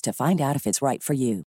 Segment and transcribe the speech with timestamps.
[0.00, 1.44] to find out if it's right for you.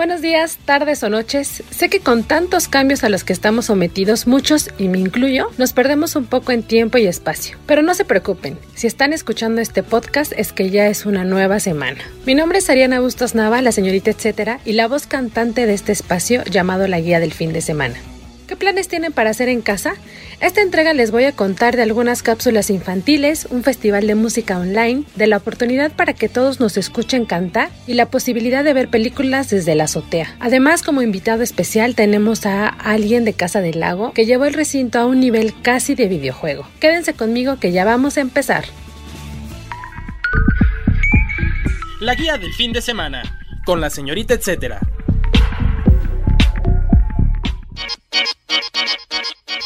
[0.00, 1.62] Buenos días, tardes o noches.
[1.70, 5.74] Sé que con tantos cambios a los que estamos sometidos, muchos, y me incluyo, nos
[5.74, 7.58] perdemos un poco en tiempo y espacio.
[7.66, 11.60] Pero no se preocupen, si están escuchando este podcast es que ya es una nueva
[11.60, 11.98] semana.
[12.24, 15.92] Mi nombre es Ariana Bustos Nava, la señorita etcétera, y la voz cantante de este
[15.92, 17.96] espacio llamado La Guía del Fin de Semana.
[18.50, 19.94] ¿Qué planes tienen para hacer en casa?
[20.40, 25.04] Esta entrega les voy a contar de algunas cápsulas infantiles, un festival de música online,
[25.14, 29.50] de la oportunidad para que todos nos escuchen cantar y la posibilidad de ver películas
[29.50, 30.34] desde la azotea.
[30.40, 34.98] Además, como invitado especial tenemos a alguien de Casa del Lago que llevó el recinto
[34.98, 36.66] a un nivel casi de videojuego.
[36.80, 38.64] Quédense conmigo que ya vamos a empezar.
[42.00, 43.22] La guía del fin de semana,
[43.64, 44.80] con la señorita etcétera.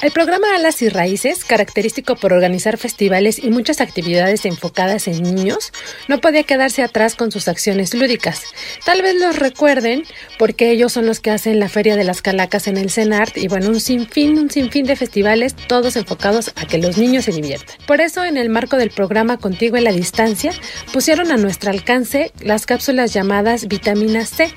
[0.05, 5.73] El programa Alas y Raíces, característico por organizar festivales y muchas actividades enfocadas en niños,
[6.09, 8.43] no podía quedarse atrás con sus acciones lúdicas.
[8.85, 10.03] Tal vez los recuerden
[10.39, 13.48] porque ellos son los que hacen la Feria de las Calacas en el CENART y
[13.48, 17.75] bueno, un sinfín, un sinfín de festivales, todos enfocados a que los niños se diviertan.
[17.87, 20.53] Por eso, en el marco del programa Contigo en la Distancia,
[20.93, 24.53] pusieron a nuestro alcance las cápsulas llamadas vitamina C.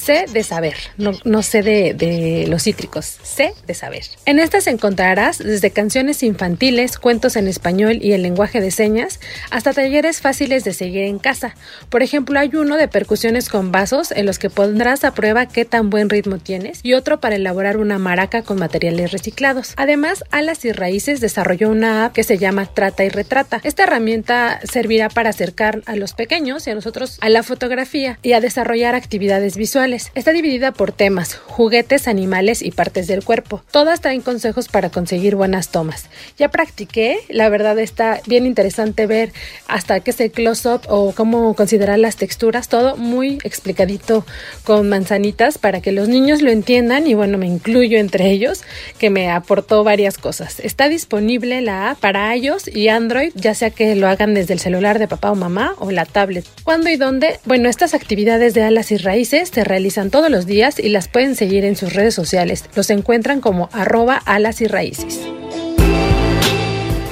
[0.00, 4.02] C de saber, no, no C de, de los cítricos, C de saber.
[4.24, 9.72] En estas encontrarás desde canciones infantiles, cuentos en español y el lenguaje de señas, hasta
[9.72, 11.54] talleres fáciles de seguir en casa.
[11.90, 15.64] Por ejemplo, hay uno de percusiones con vasos en los que pondrás a prueba qué
[15.64, 19.74] tan buen ritmo tienes y otro para elaborar una maraca con materiales reciclados.
[19.76, 23.60] Además, Alas y Raíces desarrolló una app que se llama Trata y Retrata.
[23.64, 28.32] Esta herramienta servirá para acercar a los pequeños y a nosotros a la fotografía y
[28.32, 29.89] a desarrollar actividades visuales.
[29.90, 33.62] Está dividida por temas, juguetes, animales y partes del cuerpo.
[33.72, 36.06] Todas traen consejos para conseguir buenas tomas.
[36.38, 39.32] Ya practiqué, la verdad está bien interesante ver
[39.66, 44.24] hasta qué es el close-up o cómo considerar las texturas, todo muy explicadito
[44.64, 48.62] con manzanitas para que los niños lo entiendan y bueno, me incluyo entre ellos
[48.98, 50.60] que me aportó varias cosas.
[50.60, 54.60] Está disponible la app para iOS y Android, ya sea que lo hagan desde el
[54.60, 56.46] celular de papá o mamá o la tablet.
[56.62, 57.40] ¿Cuándo y dónde?
[57.44, 59.79] Bueno, estas actividades de alas y raíces se realizan
[60.10, 62.64] todos los días y las pueden seguir en sus redes sociales.
[62.74, 65.20] Los encuentran como arroba alas y raíces.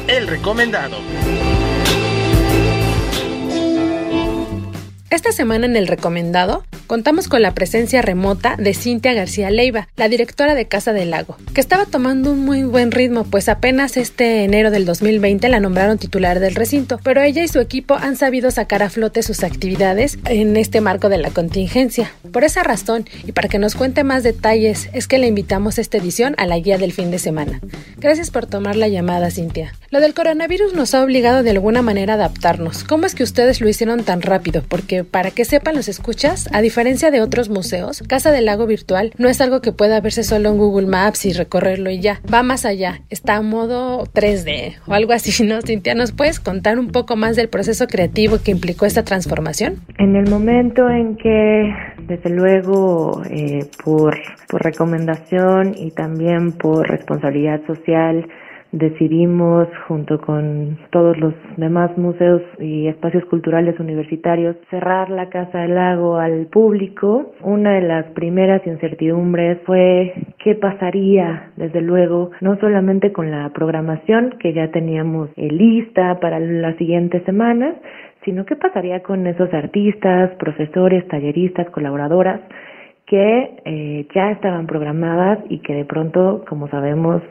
[0.07, 0.97] El recomendado.
[5.11, 10.09] Esta semana en el recomendado contamos con la presencia remota de Cintia García Leiva, la
[10.09, 14.43] directora de Casa del Lago, que estaba tomando un muy buen ritmo, pues apenas este
[14.43, 18.51] enero del 2020 la nombraron titular del recinto, pero ella y su equipo han sabido
[18.51, 22.11] sacar a flote sus actividades en este marco de la contingencia.
[22.33, 25.99] Por esa razón, y para que nos cuente más detalles, es que le invitamos esta
[25.99, 27.61] edición a la guía del fin de semana.
[27.99, 29.75] Gracias por tomar la llamada, Cintia.
[29.91, 32.83] Lo del coronavirus nos ha obligado de alguna manera a adaptarnos.
[32.85, 34.63] ¿Cómo es que ustedes lo hicieron tan rápido?
[34.67, 39.13] Porque para que sepan los escuchas, a diferencia de otros museos, Casa del Lago Virtual
[39.19, 42.21] no es algo que pueda verse solo en Google Maps y recorrerlo y ya.
[42.33, 45.61] Va más allá, está a modo 3D o algo así, ¿no?
[45.61, 49.81] Cintia, ¿nos puedes contar un poco más del proceso creativo que implicó esta transformación?
[49.99, 51.75] En el momento en que,
[52.07, 54.17] desde luego, eh, por
[54.49, 58.25] recomendación y también por responsabilidad social,
[58.73, 65.75] decidimos, junto con todos los demás museos y espacios culturales universitarios, cerrar la Casa del
[65.75, 67.33] Lago al público.
[67.41, 74.35] Una de las primeras incertidumbres fue qué pasaría, desde luego, no solamente con la programación
[74.39, 77.75] que ya teníamos eh, lista para las siguientes semanas,
[78.25, 82.41] sino qué pasaría con esos artistas, profesores, talleristas, colaboradoras
[83.07, 87.23] que eh, ya estaban programadas y que de pronto, como sabemos,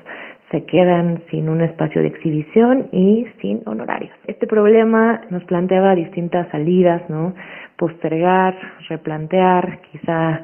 [0.52, 4.14] se quedan sin un espacio de exhibición y sin honorarios.
[4.28, 7.34] Este problema nos planteaba distintas salidas, ¿no?
[7.78, 8.56] Postergar,
[8.88, 10.42] replantear, quizá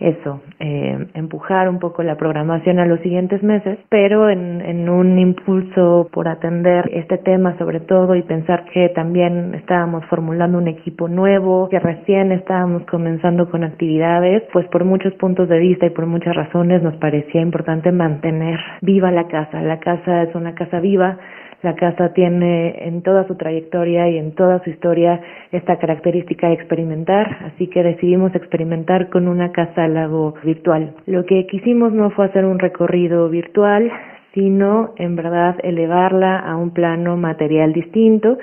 [0.00, 5.18] eso, eh, empujar un poco la programación a los siguientes meses, pero en, en un
[5.18, 11.06] impulso por atender este tema sobre todo y pensar que también estábamos formulando un equipo
[11.06, 16.06] nuevo, que recién estábamos comenzando con actividades, pues por muchos puntos de vista y por
[16.06, 19.62] muchas razones nos parecía importante mantener viva la casa.
[19.62, 21.18] La casa es una casa viva,
[21.64, 25.20] la casa tiene en toda su trayectoria y en toda su historia
[25.50, 30.94] esta característica de experimentar, así que decidimos experimentar con una casa lago virtual.
[31.06, 33.90] Lo que quisimos no fue hacer un recorrido virtual,
[34.34, 38.38] sino en verdad elevarla a un plano material distinto,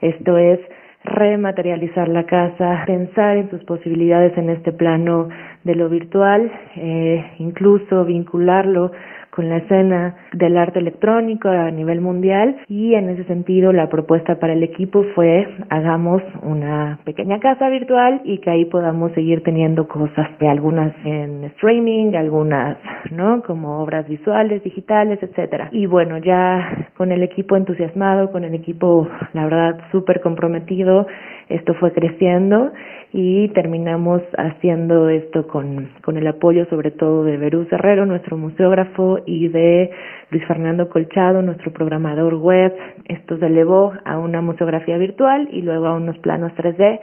[0.00, 0.58] esto es
[1.04, 5.28] rematerializar la casa, pensar en sus posibilidades en este plano
[5.64, 8.92] de lo virtual, eh, incluso vincularlo
[9.32, 14.38] con la escena del arte electrónico a nivel mundial y en ese sentido la propuesta
[14.38, 19.88] para el equipo fue hagamos una pequeña casa virtual y que ahí podamos seguir teniendo
[19.88, 22.76] cosas, algunas en streaming, algunas,
[23.10, 23.42] ¿no?
[23.42, 25.70] Como obras visuales, digitales, etcétera.
[25.72, 31.06] Y bueno, ya con el equipo entusiasmado, con el equipo, la verdad, súper comprometido,
[31.48, 32.72] esto fue creciendo
[33.12, 39.18] y terminamos haciendo esto con, con el apoyo sobre todo de Berú Herrero, nuestro museógrafo,
[39.26, 39.90] y de
[40.30, 42.74] Luis Fernando Colchado, nuestro programador web.
[43.06, 47.00] Esto se elevó a una museografía virtual y luego a unos planos 3D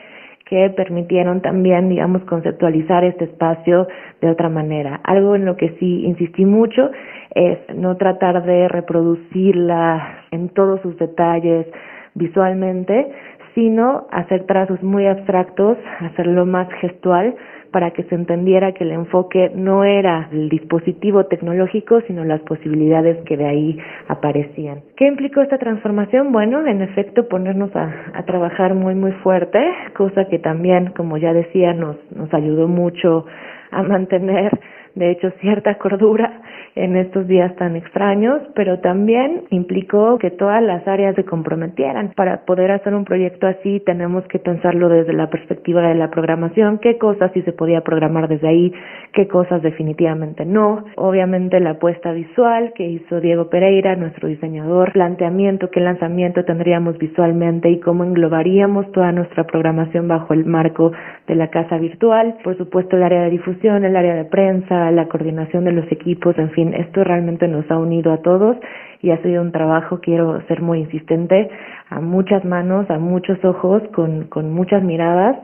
[0.50, 3.88] que permitieron también, digamos, conceptualizar este espacio
[4.20, 5.00] de otra manera.
[5.04, 6.90] Algo en lo que sí insistí mucho
[7.36, 11.68] es no tratar de reproducirla en todos sus detalles
[12.16, 13.12] visualmente,
[13.56, 17.36] sino hacer trazos muy abstractos, hacerlo más gestual
[17.72, 23.18] para que se entendiera que el enfoque no era el dispositivo tecnológico, sino las posibilidades
[23.26, 24.82] que de ahí aparecían.
[24.96, 26.32] ¿Qué implicó esta transformación?
[26.32, 29.60] Bueno, en efecto, ponernos a, a trabajar muy, muy fuerte,
[29.96, 33.26] cosa que también, como ya decía, nos, nos ayudó mucho
[33.72, 34.52] a mantener
[34.96, 36.42] de hecho cierta cordura
[36.76, 42.14] en estos días tan extraños, pero también implicó que todas las áreas se comprometieran.
[42.16, 46.80] Para poder hacer un proyecto así tenemos que pensarlo desde la perspectiva de la programación,
[46.80, 48.74] qué cosas sí se podía programar desde ahí,
[49.14, 50.86] qué cosas definitivamente no.
[50.96, 57.70] Obviamente la apuesta visual que hizo Diego Pereira, nuestro diseñador, planteamiento, qué lanzamiento tendríamos visualmente
[57.70, 60.92] y cómo englobaríamos toda nuestra programación bajo el marco
[61.28, 62.36] de la casa virtual.
[62.44, 66.38] Por supuesto el área de difusión, el área de prensa, la coordinación de los equipos,
[66.38, 68.58] en fin, esto realmente nos ha unido a todos
[69.02, 71.50] y ha sido un trabajo, quiero ser muy insistente,
[71.90, 75.38] a muchas manos, a muchos ojos, con, con muchas miradas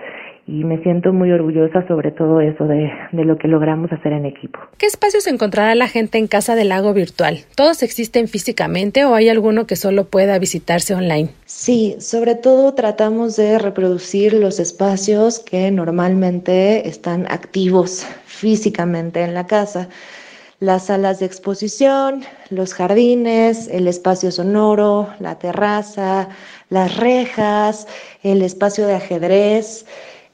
[0.48, 4.26] y me siento muy orgullosa sobre todo eso de, de, lo que logramos hacer en
[4.26, 4.60] equipo.
[4.78, 7.40] ¿Qué espacios encontrará la gente en Casa del Lago virtual?
[7.56, 11.30] ¿Todos existen físicamente o hay alguno que solo pueda visitarse online?
[11.46, 18.06] Sí, sobre todo tratamos de reproducir los espacios que normalmente están activos
[18.36, 19.90] físicamente en la casa
[20.60, 26.30] las salas de exposición, los jardines, el espacio sonoro, la terraza,
[26.70, 27.88] las rejas,
[28.24, 29.86] el espacio de ajedrez.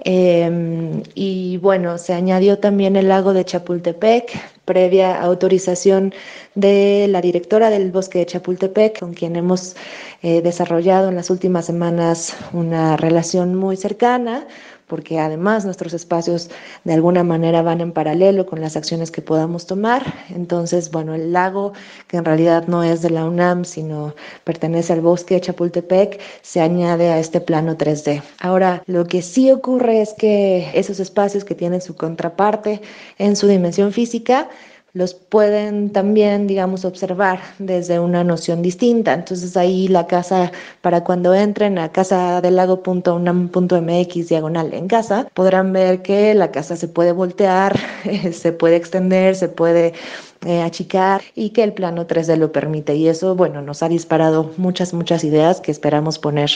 [0.04, 4.32] Eh, y bueno, se añadió también el lago de Chapultepec,
[4.66, 6.14] previa autorización
[6.56, 9.76] de la directora del bosque de Chapultepec, con quien hemos
[10.24, 14.48] eh, desarrollado en las últimas semanas una relación muy cercana
[14.92, 16.50] porque además nuestros espacios
[16.84, 20.04] de alguna manera van en paralelo con las acciones que podamos tomar.
[20.36, 21.72] Entonces, bueno, el lago,
[22.10, 26.60] que en realidad no es de la UNAM, sino pertenece al bosque de Chapultepec, se
[26.60, 28.22] añade a este plano 3D.
[28.42, 32.82] Ahora, lo que sí ocurre es que esos espacios que tienen su contraparte
[33.18, 34.50] en su dimensión física,
[34.94, 39.14] los pueden también, digamos, observar desde una noción distinta.
[39.14, 45.72] Entonces ahí la casa, para cuando entren a casa del lago.unam.mx diagonal en casa, podrán
[45.72, 47.80] ver que la casa se puede voltear,
[48.34, 49.94] se puede extender, se puede
[50.44, 52.96] eh, achicar y que el plano 3D lo permite.
[52.96, 56.50] Y eso, bueno, nos ha disparado muchas, muchas ideas que esperamos poner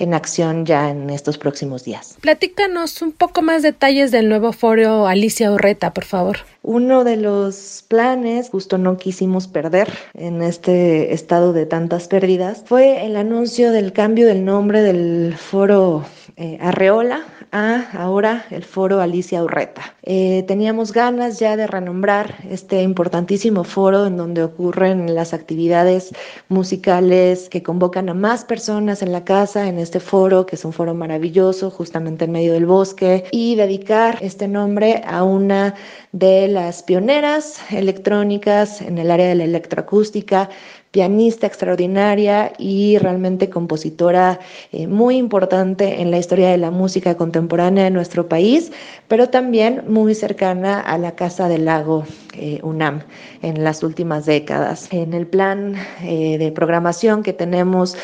[0.00, 2.16] en acción ya en estos próximos días.
[2.20, 6.38] Platícanos un poco más detalles del nuevo foro Alicia Orreta, por favor.
[6.64, 13.06] Uno de los planes, justo no quisimos perder en este estado de tantas pérdidas, fue
[13.06, 16.04] el anuncio del cambio del nombre del foro
[16.36, 19.94] eh, Arreola a ahora el foro Alicia Urreta.
[20.02, 26.14] Eh, teníamos ganas ya de renombrar este importantísimo foro en donde ocurren las actividades
[26.48, 30.72] musicales que convocan a más personas en la casa en este foro, que es un
[30.72, 35.74] foro maravilloso, justamente en medio del bosque, y dedicar este nombre a una
[36.12, 40.48] de las pioneras electrónicas en el área de la electroacústica
[40.90, 44.40] pianista extraordinaria y realmente compositora
[44.72, 48.72] eh, muy importante en la historia de la música contemporánea de nuestro país,
[49.06, 52.04] pero también muy cercana a la Casa del Lago
[52.38, 53.02] eh, UNAM
[53.42, 54.88] en las últimas décadas.
[54.92, 57.96] En el plan eh, de programación que tenemos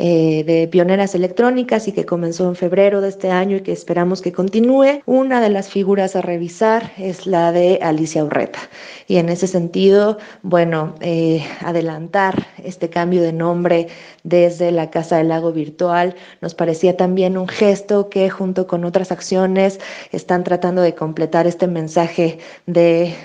[0.00, 4.22] eh, de pioneras electrónicas y que comenzó en febrero de este año y que esperamos
[4.22, 5.02] que continúe.
[5.06, 8.60] Una de las figuras a revisar es la de Alicia Urreta.
[9.08, 13.88] Y en ese sentido, bueno, eh, adelantar este cambio de nombre
[14.22, 19.10] desde la Casa del Lago Virtual nos parecía también un gesto que junto con otras
[19.10, 19.80] acciones
[20.12, 23.16] están tratando de completar este mensaje de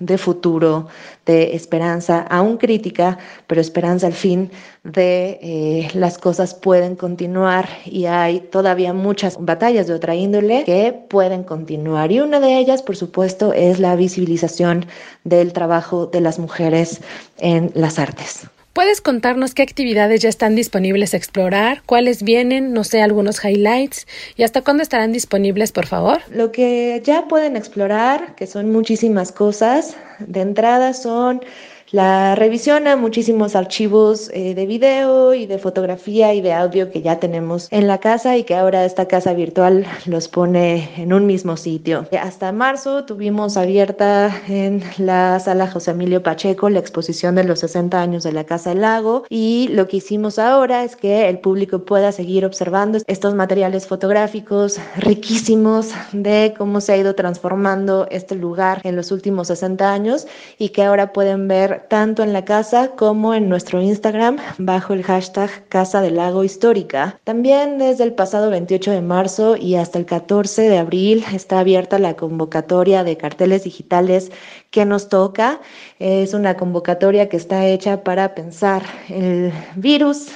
[0.00, 0.86] de futuro,
[1.26, 4.50] de esperanza, aún crítica, pero esperanza al fin
[4.84, 10.92] de eh, las cosas pueden continuar y hay todavía muchas batallas de otra índole que
[11.08, 12.12] pueden continuar.
[12.12, 14.86] Y una de ellas, por supuesto, es la visibilización
[15.24, 17.00] del trabajo de las mujeres
[17.38, 18.46] en las artes.
[18.72, 21.82] ¿Puedes contarnos qué actividades ya están disponibles a explorar?
[21.84, 22.72] ¿Cuáles vienen?
[22.72, 24.06] No sé, algunos highlights.
[24.34, 26.22] ¿Y hasta cuándo estarán disponibles, por favor?
[26.30, 31.42] Lo que ya pueden explorar, que son muchísimas cosas, de entrada son
[31.92, 37.02] la revisión a muchísimos archivos eh, de video y de fotografía y de audio que
[37.02, 41.26] ya tenemos en la casa y que ahora esta casa virtual los pone en un
[41.26, 42.06] mismo sitio.
[42.18, 48.00] Hasta marzo tuvimos abierta en la sala José Emilio Pacheco la exposición de los 60
[48.00, 51.84] años de la Casa del Lago y lo que hicimos ahora es que el público
[51.84, 58.80] pueda seguir observando estos materiales fotográficos riquísimos de cómo se ha ido transformando este lugar
[58.84, 63.34] en los últimos 60 años y que ahora pueden ver tanto en la casa como
[63.34, 67.20] en nuestro Instagram bajo el hashtag Casa del Lago Histórica.
[67.24, 71.98] También desde el pasado 28 de marzo y hasta el 14 de abril está abierta
[71.98, 74.30] la convocatoria de carteles digitales
[74.70, 75.60] que nos toca.
[75.98, 80.28] Es una convocatoria que está hecha para pensar el virus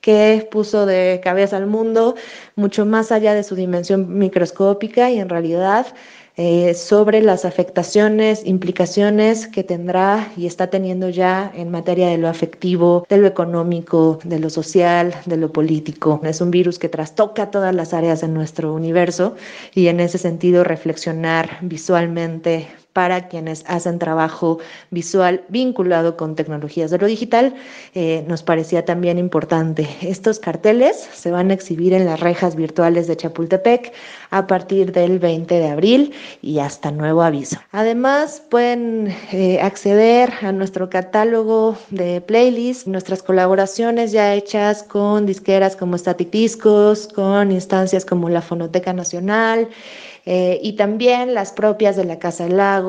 [0.00, 2.14] que puso de cabeza al mundo
[2.56, 5.86] mucho más allá de su dimensión microscópica y en realidad
[6.36, 12.28] eh, sobre las afectaciones, implicaciones que tendrá y está teniendo ya en materia de lo
[12.28, 16.20] afectivo, de lo económico, de lo social, de lo político.
[16.24, 19.36] Es un virus que trastoca todas las áreas de nuestro universo
[19.74, 24.60] y en ese sentido reflexionar visualmente para quienes hacen trabajo
[24.90, 27.54] visual vinculado con tecnologías de lo digital,
[27.94, 29.86] eh, nos parecía también importante.
[30.00, 33.92] Estos carteles se van a exhibir en las rejas virtuales de Chapultepec
[34.30, 37.58] a partir del 20 de abril y hasta nuevo aviso.
[37.72, 45.74] Además, pueden eh, acceder a nuestro catálogo de playlists, nuestras colaboraciones ya hechas con disqueras
[45.74, 49.68] como Static Discos, con instancias como la Fonoteca Nacional,
[50.26, 52.83] eh, y también las propias de la Casa del Lago,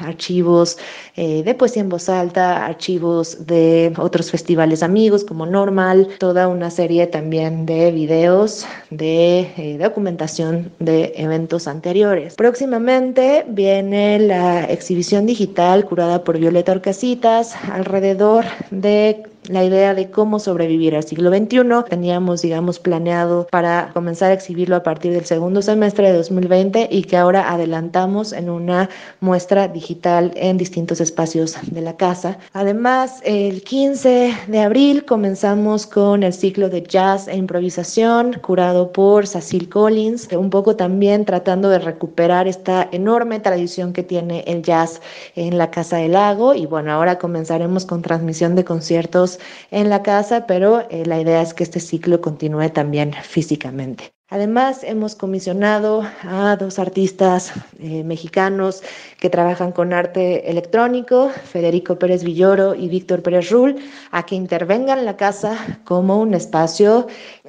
[0.00, 0.78] archivos
[1.16, 6.70] eh, de poesía en voz alta, archivos de otros festivales amigos como Normal, toda una
[6.70, 12.34] serie también de videos de eh, documentación de eventos anteriores.
[12.34, 20.38] Próximamente viene la exhibición digital curada por Violeta Orcasitas alrededor de la idea de cómo
[20.38, 21.60] sobrevivir al siglo XXI.
[21.88, 27.02] Teníamos, digamos, planeado para comenzar a exhibirlo a partir del segundo semestre de 2020 y
[27.02, 28.88] que ahora adelantamos en una
[29.20, 32.38] muestra digital en distintos espacios de la casa.
[32.52, 39.26] Además, el 15 de abril comenzamos con el ciclo de jazz e improvisación curado por
[39.26, 45.00] Cecil Collins, un poco también tratando de recuperar esta enorme tradición que tiene el jazz
[45.34, 49.39] en la Casa del Lago y bueno, ahora comenzaremos con transmisión de conciertos
[49.70, 54.12] en la casa, pero eh, la idea es que este ciclo continúe también físicamente.
[54.32, 58.80] Además, hemos comisionado a dos artistas eh, mexicanos
[59.18, 63.74] que trabajan con arte electrónico, Federico Pérez Villoro y Víctor Pérez Rull,
[64.12, 67.08] a que intervengan la casa como un espacio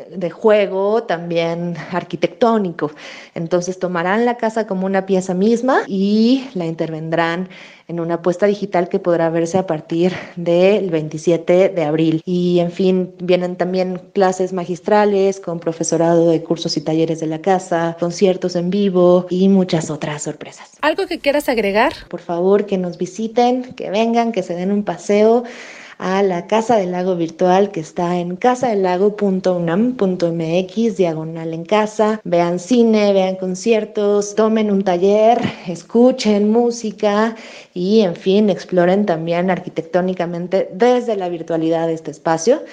[0.10, 2.92] de juego también arquitectónico.
[3.36, 7.48] Entonces tomarán la casa como una pieza misma y la intervendrán
[7.92, 12.22] en una apuesta digital que podrá verse a partir del 27 de abril.
[12.26, 17.42] Y en fin, vienen también clases magistrales con profesorado de cursos y talleres de la
[17.42, 20.72] casa, conciertos en vivo y muchas otras sorpresas.
[20.82, 21.92] ¿Algo que quieras agregar?
[22.08, 25.44] Por favor, que nos visiten, que vengan, que se den un paseo
[26.02, 32.20] a la Casa del Lago virtual que está en casadelago.unam.mx, diagonal en casa.
[32.24, 37.36] Vean cine, vean conciertos, tomen un taller, escuchen música
[37.76, 42.64] y, en fin, exploren también arquitectónicamente desde la virtualidad de este espacio.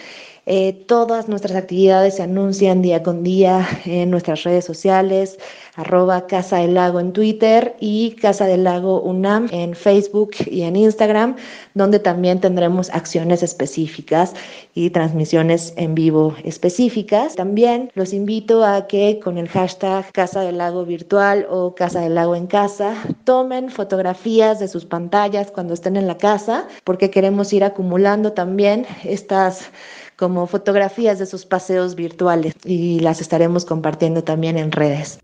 [0.50, 5.38] Eh, todas nuestras actividades se anuncian día con día en nuestras redes sociales,
[5.76, 10.76] arroba Casa del Lago en Twitter y Casa del Lago UNAM en Facebook y en
[10.76, 11.36] Instagram,
[11.74, 14.32] donde también tendremos acciones específicas
[14.72, 17.34] y transmisiones en vivo específicas.
[17.34, 22.14] También los invito a que con el hashtag Casa del Lago Virtual o Casa del
[22.14, 27.52] Lago en Casa tomen fotografías de sus pantallas cuando estén en la casa, porque queremos
[27.52, 29.70] ir acumulando también estas
[30.18, 35.20] como fotografías de sus paseos virtuales y las estaremos compartiendo también en redes.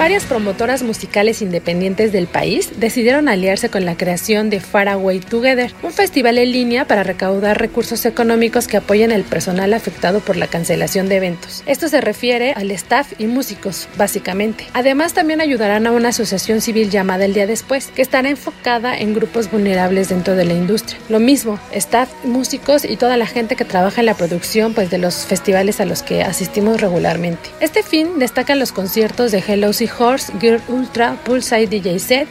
[0.00, 5.92] Varias promotoras musicales independientes del país decidieron aliarse con la creación de Faraway Together, un
[5.92, 11.10] festival en línea para recaudar recursos económicos que apoyen al personal afectado por la cancelación
[11.10, 11.62] de eventos.
[11.66, 14.68] Esto se refiere al staff y músicos, básicamente.
[14.72, 19.12] Además, también ayudarán a una asociación civil llamada El Día Después, que estará enfocada en
[19.12, 20.98] grupos vulnerables dentro de la industria.
[21.10, 24.96] Lo mismo, staff, músicos y toda la gente que trabaja en la producción pues, de
[24.96, 27.50] los festivales a los que asistimos regularmente.
[27.60, 32.28] Este fin destacan los conciertos de Hello Horse, Girl Ultra, Pulside DJ Set,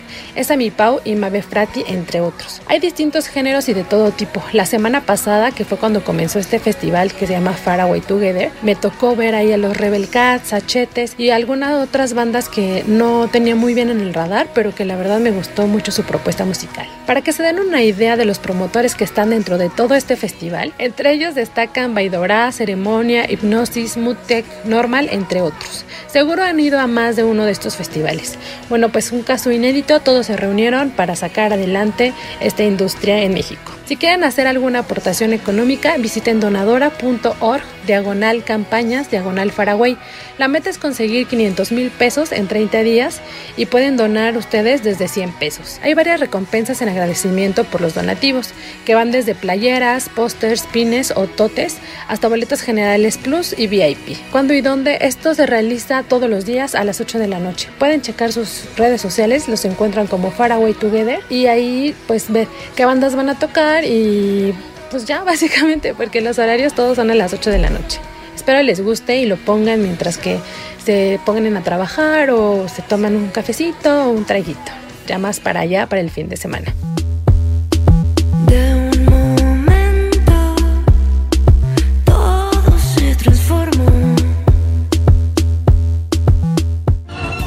[0.58, 2.62] Mi Pau y Mabe Frati, entre otros.
[2.68, 4.44] Hay distintos géneros y de todo tipo.
[4.54, 8.76] La semana pasada, que fue cuando comenzó este festival que se llama Faraway Together, me
[8.76, 13.56] tocó ver ahí a los Rebel Cats, Sachetes y algunas otras bandas que no tenía
[13.56, 16.88] muy bien en el radar, pero que la verdad me gustó mucho su propuesta musical.
[17.06, 20.16] Para que se den una idea de los promotores que están dentro de todo este
[20.16, 25.86] festival, entre ellos destacan Baidora, Ceremonia, Hipnosis, Mutec, Normal, entre otros.
[26.08, 28.38] Seguro han ido a más de uno de estos festivales.
[28.70, 33.79] Bueno, pues un caso inédito, todos se reunieron para sacar adelante esta industria en México.
[33.90, 39.98] Si quieren hacer alguna aportación económica, visiten donadora.org, diagonal campañas, diagonal Faragüey.
[40.38, 43.20] La meta es conseguir 500 mil pesos en 30 días
[43.58, 45.80] y pueden donar ustedes desde 100 pesos.
[45.82, 48.52] Hay varias recompensas en agradecimiento por los donativos,
[48.86, 51.78] que van desde playeras, pósters, pines o totes,
[52.08, 54.18] hasta boletos generales plus y VIP.
[54.32, 55.00] Cuando y dónde?
[55.02, 57.70] Esto se realiza todos los días a las 8 de la noche.
[57.80, 62.86] Pueden checar sus redes sociales, los encuentran como Faraway Together y ahí pues ver qué
[62.86, 64.54] bandas van a tocar y
[64.92, 68.00] pues ya básicamente, porque los horarios todos son a las 8 de la noche.
[68.36, 70.40] Espero les guste y lo pongan mientras que
[70.84, 74.72] se pongan a trabajar o se toman un cafecito o un traguito.
[75.08, 76.74] Ya más para allá, para el fin de semana.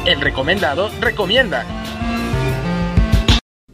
[0.05, 1.65] El recomendado recomienda.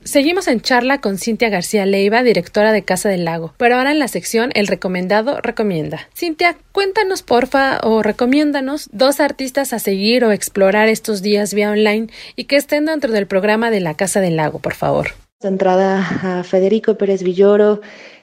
[0.10, 4.00] Seguimos en charla con Cintia García Leiva, directora de Casa del Lago, pero ahora en
[4.00, 6.10] la sección El recomendado recomienda.
[6.16, 12.08] Cintia, cuéntanos porfa o recomiéndanos dos artistas a seguir o explorar estos días vía online
[12.36, 15.10] y que estén dentro del programa de la Casa del Lago, por favor.
[15.42, 17.82] Entrada a Federico Pérez Villoro,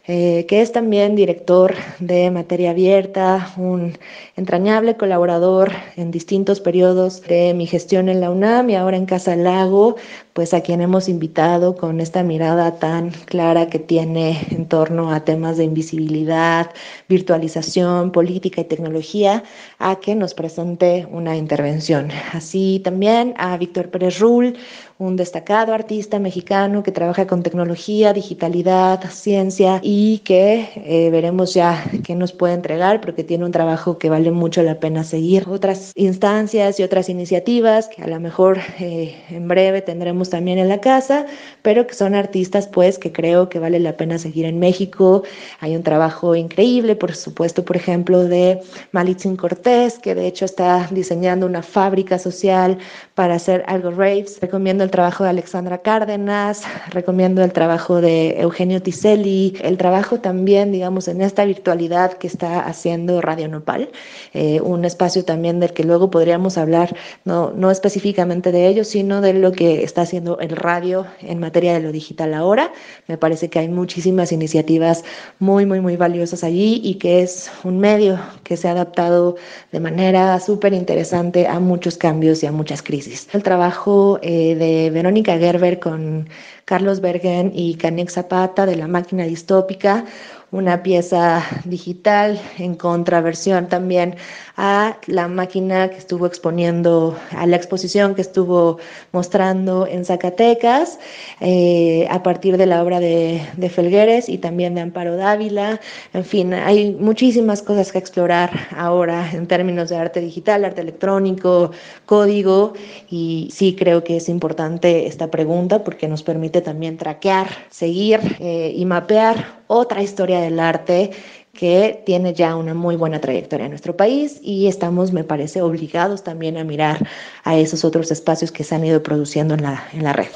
[0.08, 3.98] eh, que es también director de Materia Abierta, un
[4.36, 9.34] entrañable colaborador en distintos periodos de mi gestión en la UNAM y ahora en Casa
[9.34, 9.96] Lago,
[10.32, 15.24] pues a quien hemos invitado con esta mirada tan clara que tiene en torno a
[15.24, 16.70] temas de invisibilidad,
[17.08, 19.42] virtualización, política y tecnología,
[19.78, 22.10] a que nos presente una intervención.
[22.32, 24.56] Así también a Víctor Pérez Rull,
[24.98, 31.84] un destacado artista mexicano que trabaja con tecnología, digitalidad, ciencia y que eh, veremos ya
[32.02, 35.46] qué nos puede entregar porque tiene un trabajo que vale mucho la pena seguir.
[35.48, 40.68] Otras instancias y otras iniciativas que a lo mejor eh, en breve tendremos también en
[40.68, 41.26] la casa,
[41.60, 45.24] pero que son artistas pues que creo que vale la pena seguir en México.
[45.60, 48.60] Hay un trabajo increíble, por supuesto, por ejemplo, de
[48.92, 52.78] Malitzin Cortés, que de hecho está diseñando una fábrica social
[53.14, 54.38] para hacer algo raves.
[54.40, 60.70] Recomiendo el trabajo de Alexandra Cárdenas, recomiendo el trabajo de Eugenio Tiselli, el trabajo también,
[60.70, 63.90] digamos, en esta virtualidad que está haciendo Radio Nopal,
[64.32, 66.94] eh, un espacio también del que luego podríamos hablar,
[67.24, 71.74] no, no específicamente de ello, sino de lo que está haciendo el radio en materia
[71.74, 72.72] de lo digital ahora.
[73.08, 75.02] Me parece que hay muchísimas iniciativas
[75.40, 79.34] muy, muy, muy valiosas allí y que es un medio que se ha adaptado
[79.72, 83.28] de manera súper interesante a muchos cambios y a muchas crisis.
[83.32, 86.28] El trabajo eh, de Verónica Gerber con
[86.64, 90.04] Carlos Bergen y Canex Zapata de la máquina distópica,
[90.50, 94.16] una pieza digital en contraversión también
[94.56, 98.78] a la máquina que estuvo exponiendo, a la exposición que estuvo
[99.12, 100.98] mostrando en Zacatecas,
[101.40, 105.80] eh, a partir de la obra de, de, Felgueres y también de Amparo Dávila.
[106.14, 111.72] En fin, hay muchísimas cosas que explorar ahora en términos de arte digital, arte electrónico,
[112.06, 112.72] código,
[113.10, 118.72] y sí creo que es importante esta pregunta porque nos permite también traquear, seguir eh,
[118.74, 121.10] y mapear otra historia del arte
[121.56, 126.22] que tiene ya una muy buena trayectoria en nuestro país y estamos, me parece, obligados
[126.22, 127.06] también a mirar
[127.44, 130.28] a esos otros espacios que se han ido produciendo en la, en la red.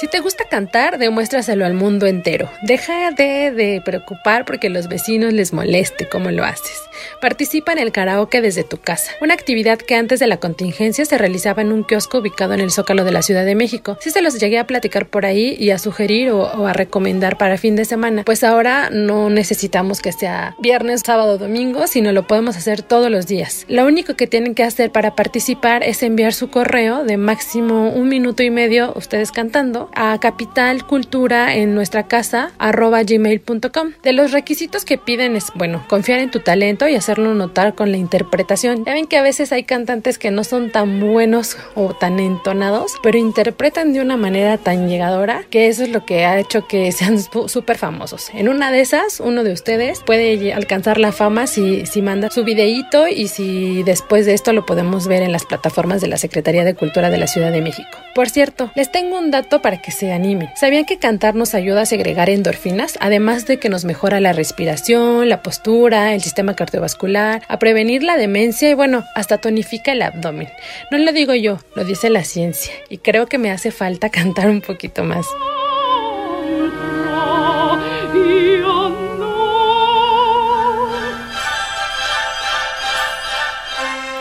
[0.00, 2.48] Si te gusta cantar, demuéstraselo al mundo entero.
[2.62, 6.80] Deja de, de, preocupar porque los vecinos les moleste como lo haces.
[7.20, 11.18] Participa en el karaoke desde tu casa, una actividad que antes de la contingencia se
[11.18, 13.98] realizaba en un kiosco ubicado en el Zócalo de la Ciudad de México.
[14.00, 17.36] Sí se los llegué a platicar por ahí y a sugerir o, o a recomendar
[17.36, 22.24] para fin de semana, pues ahora no necesitamos que sea viernes, sábado, domingo, sino lo
[22.28, 23.64] podemos hacer todos los días.
[23.68, 28.08] Lo único que tienen que hacer para participar es enviar su correo de máximo un
[28.08, 33.92] minuto y medio ustedes cantando a Capital Cultura en nuestra casa arroba gmail.com.
[34.02, 37.90] De los requisitos que piden es, bueno, confiar en tu talento y hacerlo notar con
[37.90, 38.84] la interpretación.
[38.84, 42.92] Ya ven que a veces hay cantantes que no son tan buenos o tan entonados,
[43.02, 46.92] pero interpretan de una manera tan llegadora que eso es lo que ha hecho que
[46.92, 48.30] sean súper famosos.
[48.34, 52.44] En una de esas, uno de ustedes puede alcanzar la fama si, si manda su
[52.44, 56.64] videíto y si después de esto lo podemos ver en las plataformas de la Secretaría
[56.64, 57.88] de Cultura de la Ciudad de México.
[58.14, 60.50] Por cierto, les tengo un dato para que se animen.
[60.56, 62.98] ¿Sabían que cantar nos ayuda a segregar endorfinas?
[63.00, 68.16] Además de que nos mejora la respiración, la postura, el sistema cardiovascular, a prevenir la
[68.16, 70.48] demencia y bueno, hasta tonifica el abdomen.
[70.90, 74.48] No lo digo yo, lo dice la ciencia y creo que me hace falta cantar
[74.48, 75.26] un poquito más.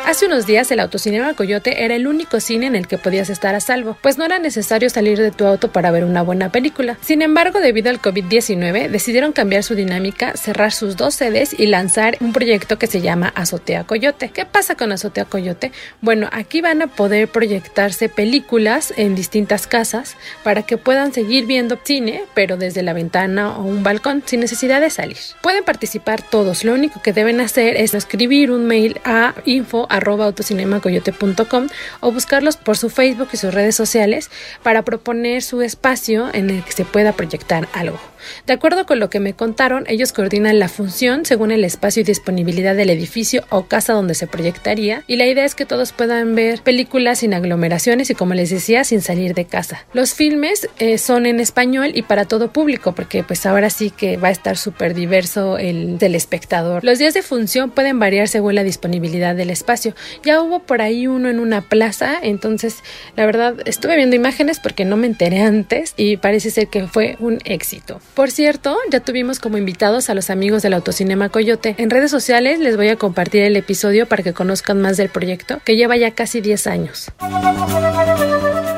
[0.08, 3.56] Hace unos días el autocinema Coyote era el único cine en el que podías estar
[3.56, 6.98] a salvo, pues no era necesario salir de tu auto para ver una buena película.
[7.02, 12.16] Sin embargo, debido al COVID-19, decidieron cambiar su dinámica, cerrar sus dos sedes y lanzar
[12.22, 14.30] un proyecto que se llama Azotea Coyote.
[14.30, 15.74] ¿Qué pasa con Azotea Coyote?
[16.00, 21.78] Bueno, aquí van a poder proyectarse películas en distintas casas para que puedan seguir viendo
[21.84, 25.18] cine, pero desde la ventana o un balcón sin necesidad de salir.
[25.42, 30.26] Pueden participar todos, lo único que deben hacer es escribir un mail a info arroba
[30.26, 31.68] autocinemacoyote.com
[32.00, 34.30] o buscarlos por su Facebook y sus redes sociales
[34.64, 38.00] para proponer su espacio en el que se pueda proyectar algo.
[38.46, 42.04] De acuerdo con lo que me contaron, ellos coordinan la función según el espacio y
[42.04, 46.36] disponibilidad del edificio o casa donde se proyectaría y la idea es que todos puedan
[46.36, 49.86] ver películas sin aglomeraciones y como les decía, sin salir de casa.
[49.94, 54.18] Los filmes eh, son en español y para todo público porque pues ahora sí que
[54.18, 56.84] va a estar súper diverso el del espectador.
[56.84, 59.94] Los días de función pueden variar según la disponibilidad del espacio.
[60.24, 62.84] Ya hubo por ahí uno en una plaza, entonces
[63.16, 67.16] la verdad estuve viendo imágenes porque no me enteré antes y parece ser que fue
[67.20, 68.00] un éxito.
[68.18, 71.76] Por cierto, ya tuvimos como invitados a los amigos del Autocinema Coyote.
[71.78, 75.62] En redes sociales les voy a compartir el episodio para que conozcan más del proyecto,
[75.64, 77.12] que lleva ya casi 10 años.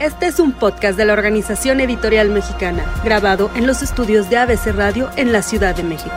[0.00, 4.74] Este es un podcast de la Organización Editorial Mexicana, grabado en los estudios de ABC
[4.74, 6.16] Radio en la Ciudad de México.